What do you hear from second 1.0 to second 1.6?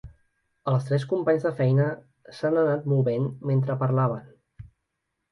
companys de